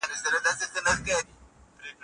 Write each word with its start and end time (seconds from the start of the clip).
که 0.03 0.07
نظم 0.11 0.25
وي 0.25 0.29
نو 0.33 0.39
حادثه 0.45 0.79
نه 0.85 0.93
کیږي. 1.05 1.21